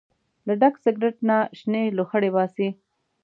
له 0.47 0.53
ډک 0.61 0.75
سګرټ 0.83 1.17
نه 1.29 1.37
شنې 1.59 1.83
لوخړې 1.97 2.29
باسي. 2.35 2.67